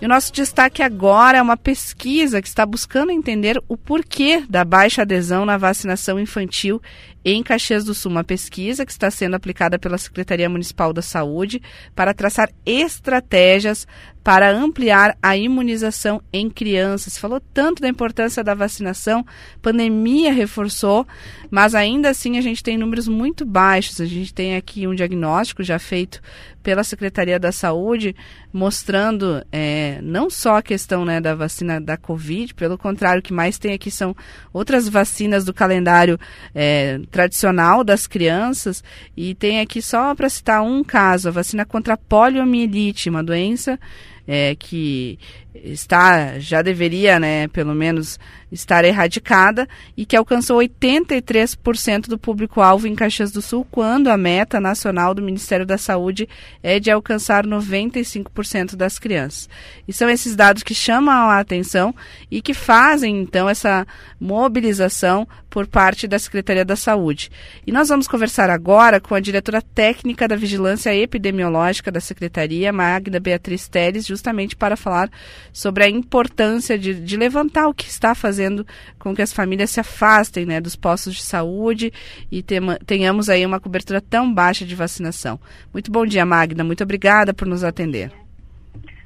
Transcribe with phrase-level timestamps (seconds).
[0.00, 4.62] E o nosso destaque agora é uma pesquisa que está buscando entender o porquê da
[4.62, 6.82] baixa adesão na vacinação infantil
[7.24, 8.10] em Caxias do Sul.
[8.10, 11.62] Uma pesquisa que está sendo aplicada pela Secretaria Municipal da Saúde
[11.94, 13.86] para traçar estratégias
[14.26, 17.16] para ampliar a imunização em crianças.
[17.16, 19.24] Falou tanto da importância da vacinação,
[19.62, 21.06] pandemia reforçou,
[21.48, 24.00] mas ainda assim a gente tem números muito baixos.
[24.00, 26.20] A gente tem aqui um diagnóstico já feito
[26.60, 28.16] pela Secretaria da Saúde,
[28.52, 33.32] mostrando é, não só a questão né, da vacina da Covid, pelo contrário, o que
[33.32, 34.12] mais tem aqui são
[34.52, 36.18] outras vacinas do calendário
[36.52, 38.82] é, tradicional das crianças.
[39.16, 43.78] E tem aqui só para citar um caso, a vacina contra a poliomielite, uma doença
[44.26, 45.18] é, que
[45.64, 48.18] está já deveria, né, pelo menos
[48.50, 54.60] estar erradicada e que alcançou 83% do público-alvo em Caxias do Sul, quando a meta
[54.60, 56.28] nacional do Ministério da Saúde
[56.62, 59.48] é de alcançar 95% das crianças.
[59.86, 61.94] E são esses dados que chamam a atenção
[62.30, 63.86] e que fazem então essa
[64.20, 67.30] mobilização por parte da Secretaria da Saúde.
[67.66, 73.18] E nós vamos conversar agora com a diretora técnica da Vigilância Epidemiológica da Secretaria, Magda
[73.18, 75.10] Beatriz Teles, justamente para falar
[75.52, 78.66] sobre a importância de, de levantar o que está fazendo
[78.98, 81.92] com que as famílias se afastem né, dos postos de saúde
[82.30, 82.42] e
[82.86, 85.38] tenhamos aí uma cobertura tão baixa de vacinação.
[85.72, 86.64] Muito bom dia, Magda.
[86.64, 88.10] Muito obrigada por nos atender.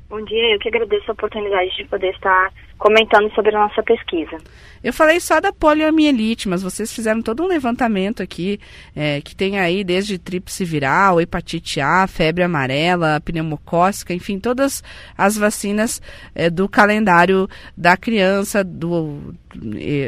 [0.09, 4.39] Bom dia, eu que agradeço a oportunidade de poder estar comentando sobre a nossa pesquisa.
[4.83, 8.59] Eu falei só da poliomielite, mas vocês fizeram todo um levantamento aqui,
[8.97, 14.83] é, que tem aí desde tríplice viral, hepatite A, febre amarela, pneumocócica, enfim, todas
[15.17, 16.01] as vacinas
[16.35, 19.35] é, do calendário da criança, do,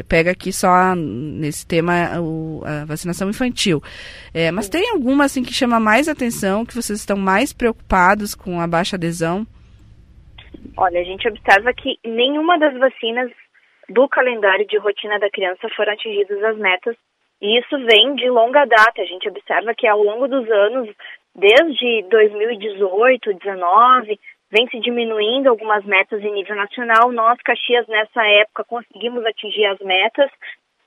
[0.08, 3.82] pega aqui só nesse tema o, a vacinação infantil.
[4.32, 8.58] É, mas tem alguma assim que chama mais atenção, que vocês estão mais preocupados com
[8.58, 9.46] a baixa adesão?
[10.76, 13.30] Olha, a gente observa que nenhuma das vacinas
[13.88, 16.96] do calendário de rotina da criança foram atingidas as metas,
[17.40, 19.02] e isso vem de longa data.
[19.02, 20.88] A gente observa que ao longo dos anos,
[21.34, 24.18] desde 2018, 2019,
[24.50, 27.10] vem se diminuindo algumas metas em nível nacional.
[27.10, 30.30] Nós, Caxias, nessa época, conseguimos atingir as metas,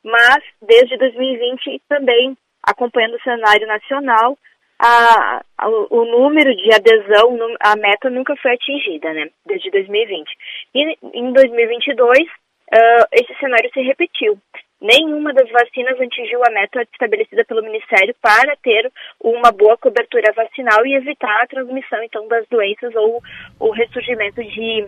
[0.03, 4.37] mas desde 2020 também acompanhando o cenário nacional,
[4.79, 10.27] a, a, o número de adesão, a meta nunca foi atingida, né, desde 2020.
[10.73, 14.37] E em 2022, uh, esse cenário se repetiu.
[14.81, 18.91] Nenhuma das vacinas atingiu a meta estabelecida pelo Ministério para ter
[19.23, 23.23] uma boa cobertura vacinal e evitar a transmissão, então, das doenças ou
[23.59, 24.85] o ressurgimento de,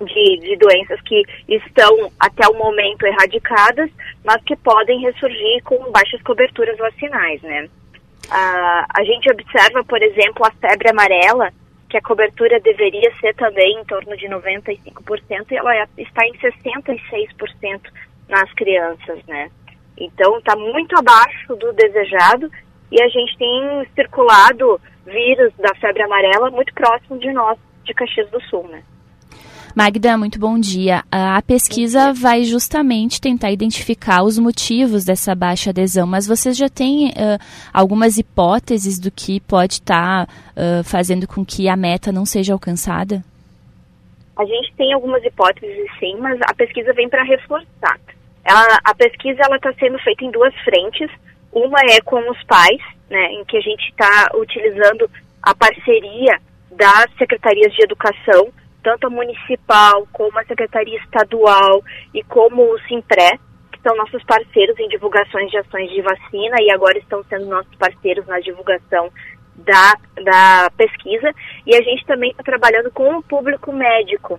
[0.00, 3.88] de, de, doenças que estão até o momento erradicadas,
[4.24, 7.68] mas que podem ressurgir com baixas coberturas vacinais, né?
[8.30, 11.50] A, a gente observa, por exemplo, a febre amarela,
[11.88, 17.80] que a cobertura deveria ser também em torno de 95%, e ela está em 66%
[18.28, 19.50] nas crianças, né?
[19.96, 22.50] Então, está muito abaixo do desejado
[22.90, 28.28] e a gente tem circulado vírus da febre amarela muito próximo de nós, de Caxias
[28.30, 28.82] do Sul, né?
[29.74, 31.02] Magda, muito bom dia.
[31.10, 37.08] A pesquisa vai justamente tentar identificar os motivos dessa baixa adesão, mas vocês já têm
[37.08, 37.42] uh,
[37.72, 42.52] algumas hipóteses do que pode estar tá, uh, fazendo com que a meta não seja
[42.52, 43.24] alcançada?
[44.38, 47.98] A gente tem algumas hipóteses, sim, mas a pesquisa vem para reforçar.
[48.44, 51.10] Ela, a pesquisa ela está sendo feita em duas frentes.
[51.52, 52.80] Uma é com os pais,
[53.10, 55.10] né, em que a gente está utilizando
[55.42, 56.38] a parceria
[56.70, 58.52] das secretarias de educação
[58.84, 63.38] tanto a municipal como a secretaria estadual e como o Simpré,
[63.72, 67.74] que são nossos parceiros em divulgações de ações de vacina e agora estão sendo nossos
[67.76, 69.10] parceiros na divulgação
[69.56, 71.32] da, da pesquisa.
[71.66, 74.38] E a gente também está trabalhando com o público médico.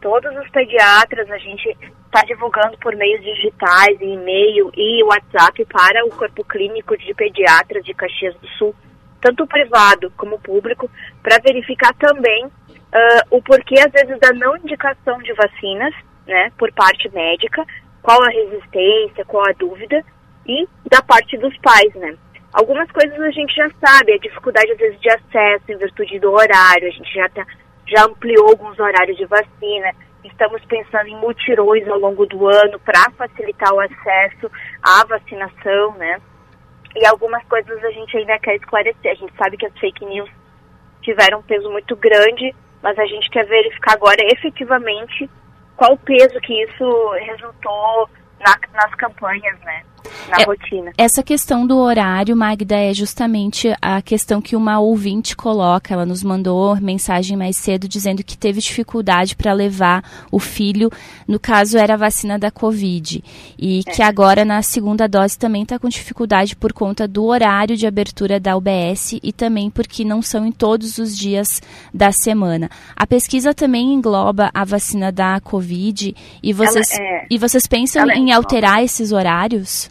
[0.00, 1.66] Todos os pediatras a gente
[2.04, 7.94] está divulgando por meios digitais, e-mail e WhatsApp para o corpo clínico de pediatras de
[7.94, 8.74] Caxias do Sul,
[9.22, 10.88] tanto privado como público,
[11.22, 12.46] para verificar também
[12.96, 15.94] uh, o porquê, às vezes, da não indicação de vacinas,
[16.26, 17.64] né, por parte médica,
[18.02, 20.02] qual a resistência, qual a dúvida,
[20.46, 22.16] e da parte dos pais, né.
[22.52, 26.32] Algumas coisas a gente já sabe, a dificuldade, às vezes, de acesso em virtude do
[26.32, 27.46] horário, a gente já, tá,
[27.86, 29.92] já ampliou alguns horários de vacina,
[30.24, 34.50] estamos pensando em mutirões ao longo do ano para facilitar o acesso
[34.82, 36.18] à vacinação, né,
[36.96, 39.12] e algumas coisas a gente ainda quer esclarecer.
[39.12, 40.30] A gente sabe que as fake news
[41.02, 45.28] tiveram um peso muito grande mas a gente quer verificar agora efetivamente
[45.76, 48.08] qual o peso que isso resultou
[48.40, 49.82] na, nas campanhas, né?
[50.28, 50.92] Na é, rotina.
[50.96, 55.94] Essa questão do horário, Magda, é justamente a questão que uma ouvinte coloca.
[55.94, 60.90] Ela nos mandou mensagem mais cedo dizendo que teve dificuldade para levar o filho,
[61.26, 63.22] no caso era a vacina da Covid,
[63.58, 63.90] e é.
[63.92, 68.38] que agora na segunda dose também está com dificuldade por conta do horário de abertura
[68.40, 71.62] da UBS e também porque não são em todos os dias
[71.92, 72.70] da semana.
[72.94, 78.32] A pesquisa também engloba a vacina da Covid e vocês, é, e vocês pensam em
[78.32, 79.90] alterar esses horários?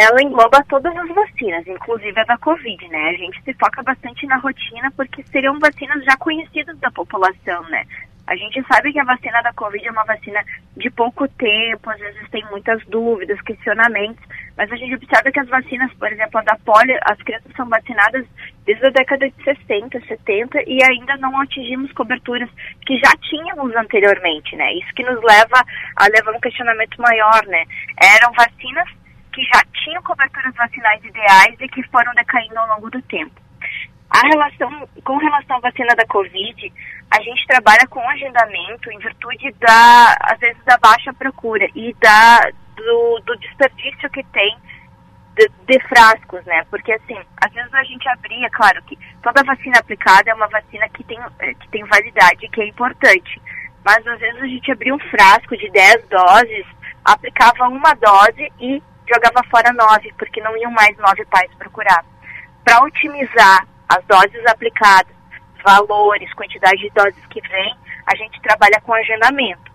[0.00, 3.10] Ela engloba todas as vacinas, inclusive a da Covid, né?
[3.10, 7.84] A gente se foca bastante na rotina porque seriam vacinas já conhecidas da população, né?
[8.26, 10.42] A gente sabe que a vacina da Covid é uma vacina
[10.76, 14.24] de pouco tempo, às vezes tem muitas dúvidas, questionamentos,
[14.56, 17.68] mas a gente observa que as vacinas, por exemplo, a da polio, as crianças são
[17.68, 18.24] vacinadas
[18.64, 22.48] desde a década de 60, 70 e ainda não atingimos coberturas
[22.86, 24.72] que já tínhamos anteriormente, né?
[24.74, 25.64] Isso que nos leva
[25.96, 27.64] a levar um questionamento maior, né?
[28.00, 28.88] Eram vacinas
[29.32, 33.40] que já tinham coberturas vacinais ideais e que foram decaindo ao longo do tempo.
[34.10, 36.72] A relação, com relação à vacina da Covid,
[37.10, 42.40] a gente trabalha com agendamento em virtude da, às vezes, da baixa procura e da,
[42.76, 44.56] do, do desperdício que tem
[45.34, 46.62] de, de, frascos, né?
[46.68, 50.86] Porque, assim, às vezes a gente abria, claro que toda vacina aplicada é uma vacina
[50.90, 51.18] que tem,
[51.60, 53.40] que tem validade, que é importante.
[53.82, 56.66] Mas, às vezes, a gente abria um frasco de 10 doses,
[57.02, 62.04] aplicava uma dose e jogava fora nove, porque não iam mais nove pais procurar.
[62.64, 65.14] Para otimizar as doses aplicadas,
[65.64, 67.76] valores, quantidade de doses que vem,
[68.06, 69.70] a gente trabalha com agendamento.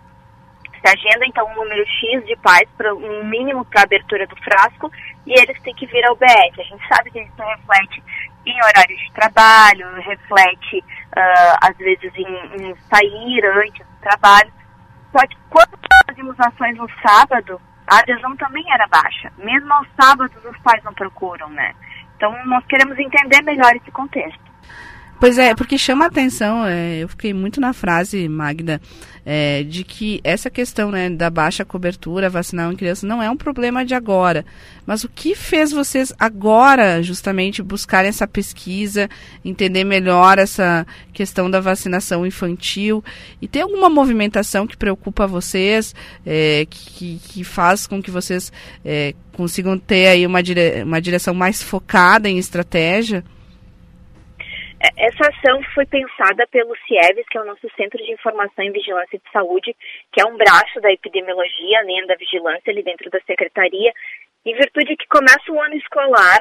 [0.82, 4.92] Se agenda, então, um número X de pais, para um mínimo para abertura do frasco,
[5.26, 6.60] e eles têm que vir ao BS.
[6.60, 8.04] A gente sabe que isso reflete
[8.46, 14.54] em horário de trabalho, reflete, uh, às vezes, em, em sair antes do trabalho.
[15.12, 19.32] Só que quando fazemos ações no sábado, a adesão também era baixa.
[19.38, 21.74] Mesmo aos sábados os pais não procuram, né?
[22.16, 24.47] Então nós queremos entender melhor esse contexto.
[25.20, 28.80] Pois é, porque chama a atenção, é, eu fiquei muito na frase, Magda,
[29.26, 33.36] é, de que essa questão né, da baixa cobertura vacinal em crianças não é um
[33.36, 34.46] problema de agora.
[34.86, 39.10] Mas o que fez vocês agora, justamente, buscarem essa pesquisa,
[39.44, 43.04] entender melhor essa questão da vacinação infantil?
[43.42, 48.52] E tem alguma movimentação que preocupa vocês, é, que, que faz com que vocês
[48.86, 53.24] é, consigam ter aí uma, dire uma direção mais focada em estratégia?
[54.80, 58.72] É, essa ação foi pensada pelo CIEVES, que é o nosso Centro de Informação e
[58.72, 59.76] Vigilância de Saúde,
[60.12, 63.92] que é um braço da epidemiologia, nem da vigilância ali dentro da secretaria,
[64.46, 66.40] em virtude que começa o ano escolar,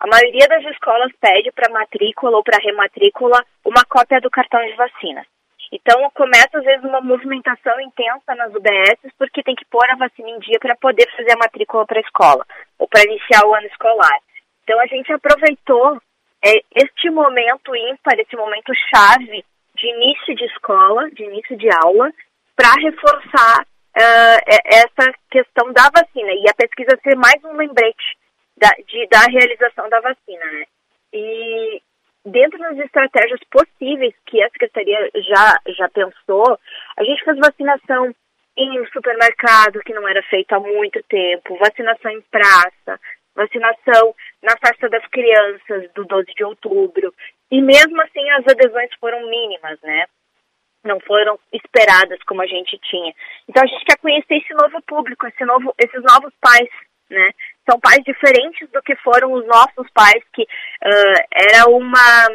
[0.00, 4.74] a maioria das escolas pede para matrícula ou para rematrícula uma cópia do cartão de
[4.74, 5.24] vacina.
[5.72, 10.30] Então começa às vezes uma movimentação intensa nas UBSs porque tem que pôr a vacina
[10.30, 12.44] em dia para poder fazer a matrícula para a escola
[12.78, 14.18] ou para iniciar o ano escolar.
[14.62, 16.00] Então a gente aproveitou
[16.44, 19.44] é este momento ímpar, esse momento chave
[19.74, 22.12] de início de escola, de início de aula,
[22.54, 28.18] para reforçar uh, essa questão da vacina e a pesquisa ser mais um lembrete
[28.56, 30.44] da, de, da realização da vacina.
[30.44, 30.64] Né?
[31.14, 31.82] E
[32.26, 36.58] dentro das estratégias possíveis que a Secretaria já, já pensou,
[36.96, 38.14] a gente fez vacinação
[38.56, 43.00] em supermercado, que não era feito há muito tempo, vacinação em praça,
[43.34, 44.14] vacinação
[44.44, 47.12] na festa das crianças do 12 de outubro.
[47.50, 50.04] E mesmo assim as adesões foram mínimas, né?
[50.84, 53.12] Não foram esperadas como a gente tinha.
[53.48, 56.68] Então a gente quer conhecer esse novo público, esse novo, esses novos pais,
[57.10, 57.30] né?
[57.68, 62.28] São pais diferentes do que foram os nossos pais, que uh, era uma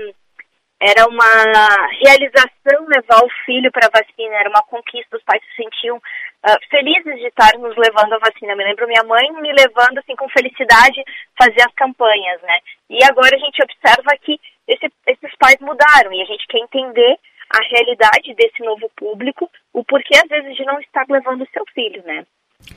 [0.82, 5.62] era uma realização levar o filho para a vacina, era uma conquista, os pais se
[5.62, 6.02] sentiam
[6.46, 8.54] uh, felizes de estar nos levando à vacina.
[8.54, 11.04] Eu me lembro minha mãe me levando assim com felicidade
[11.38, 12.60] fazer as campanhas, né?
[12.90, 17.18] E agora a gente observa que esse, esses pais mudaram e a gente quer entender
[17.50, 21.64] a realidade desse novo público, o porquê às vezes de não estar levando o seu
[21.74, 22.26] filho, né?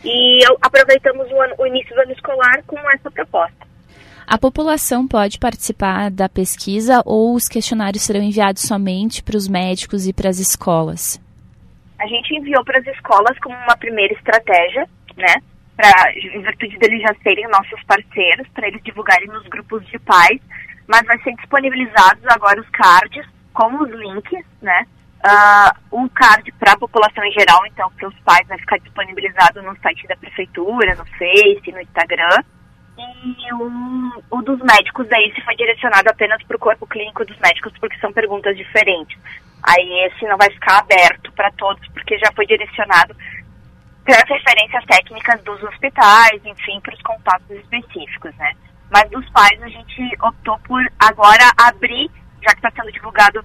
[0.05, 3.73] E aproveitamos o, ano, o início do ano escolar com essa proposta.
[4.27, 10.07] A população pode participar da pesquisa ou os questionários serão enviados somente para os médicos
[10.07, 11.21] e para as escolas?
[12.03, 15.37] A gente enviou para as escolas como uma primeira estratégia, né?
[15.77, 20.41] Pra, em virtude deles já serem nossos parceiros, para eles divulgarem nos grupos de pais,
[20.89, 24.85] mas vai ser disponibilizados agora os cards com os links, né?
[25.25, 29.63] Uh, um card para a população em geral, então para os pais vai ficar disponibilizado
[29.63, 32.43] no site da prefeitura, no Face, no Instagram
[32.99, 37.39] e o, o dos médicos aí se foi direcionado apenas para o corpo clínico dos
[37.39, 39.19] médicos, porque são perguntas diferentes.
[39.63, 43.15] Aí esse não vai ficar aberto para todos, porque já foi direcionado
[44.05, 48.53] para as referências técnicas dos hospitais, enfim, para os contatos específicos, né?
[48.91, 52.11] Mas dos pais a gente optou por agora abrir,
[52.43, 53.45] já que está sendo divulgado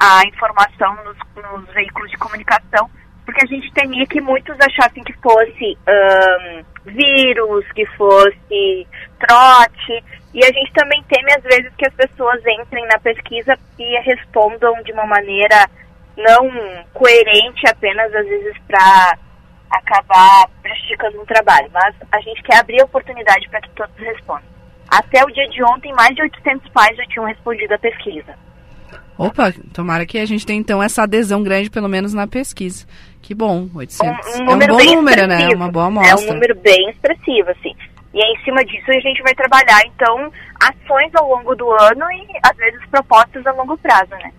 [0.00, 2.88] a informação nos, nos, veículos de comunicação,
[3.34, 8.86] porque a gente temia que muitos achassem que fosse um, vírus, que fosse
[9.18, 14.00] trote, e a gente também teme às vezes que as pessoas entrem na pesquisa e
[14.02, 15.68] respondam de uma maneira
[16.16, 16.48] não
[16.92, 19.18] coerente apenas às vezes para
[19.70, 24.54] acabar prejudicando um trabalho, mas a gente quer abrir a oportunidade para que todos respondam.
[24.88, 28.43] Até o dia de ontem, mais de 800 pais já tinham respondido à pesquisa.
[29.16, 32.86] Opa, tomara que a gente tenha então essa adesão grande, pelo menos na pesquisa.
[33.22, 34.36] Que bom, 800.
[34.36, 35.48] Um, um é um bom número, né?
[35.50, 36.12] É uma boa amostra.
[36.12, 37.74] É um número bem expressivo, assim.
[38.12, 40.30] E em cima disso a gente vai trabalhar, então,
[40.60, 44.30] ações ao longo do ano e, às vezes, propostas a longo prazo, né?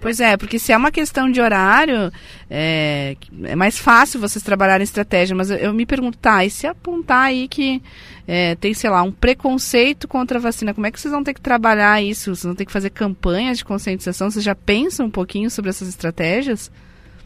[0.00, 2.10] Pois é, porque se é uma questão de horário,
[2.48, 6.66] é, é mais fácil vocês trabalharem estratégia, mas eu, eu, me pergunto, tá, e se
[6.66, 7.82] apontar aí que
[8.26, 11.34] é, tem, sei lá, um preconceito contra a vacina, como é que vocês vão ter
[11.34, 12.34] que trabalhar isso?
[12.34, 14.30] Vocês vão ter que fazer campanhas de conscientização?
[14.30, 16.72] Vocês já pensam um pouquinho sobre essas estratégias?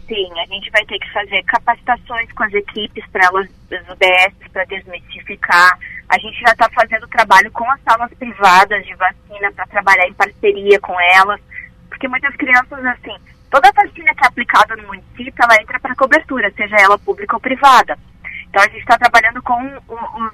[0.08, 4.50] Sim, a gente vai ter que fazer capacitações com as equipes para elas, as UBS,
[4.52, 5.78] para desmistificar.
[6.08, 10.12] A gente já está fazendo trabalho com as salas privadas de vacina para trabalhar em
[10.12, 11.40] parceria com elas
[12.04, 13.16] porque muitas crianças, assim,
[13.50, 17.40] toda vacina que é aplicada no município, ela entra para cobertura, seja ela pública ou
[17.40, 17.98] privada.
[18.48, 20.30] Então, a gente está trabalhando com uh,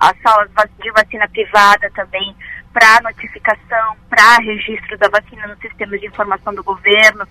[0.00, 0.48] as salas
[0.80, 2.34] de vacina privada também,
[2.72, 7.26] para notificação, para registro da vacina nos sistemas de informação do governo.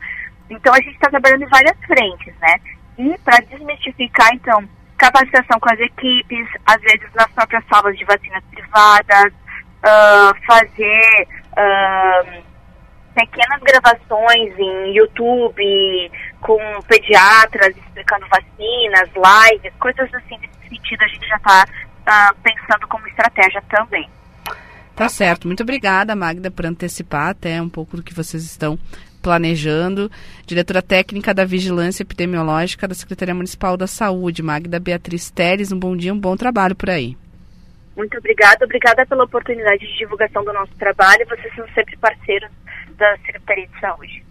[0.49, 2.55] Então, a gente está trabalhando em várias frentes, né?
[2.97, 8.43] E para desmistificar, então, capacitação com as equipes, às vezes nas próprias salas de vacinas
[8.51, 9.33] privadas,
[9.81, 11.27] uh, fazer.
[11.53, 12.50] Uh,
[13.13, 21.27] pequenas gravações em YouTube com pediatras explicando vacinas, lives, coisas assim nesse sentido a gente
[21.27, 24.09] já está uh, ah, pensando como estratégia também.
[24.95, 25.47] Tá certo.
[25.47, 28.77] Muito obrigada, Magda, por antecipar até um pouco do que vocês estão
[29.21, 30.11] planejando.
[30.45, 35.71] Diretora técnica da Vigilância Epidemiológica da Secretaria Municipal da Saúde, Magda Beatriz Teres.
[35.71, 37.15] Um bom dia, um bom trabalho por aí.
[37.95, 41.27] Muito obrigada, obrigada pela oportunidade de divulgação do nosso trabalho.
[41.27, 42.49] Vocês são sempre parceiros
[42.97, 44.30] da Secretaria de Saúde.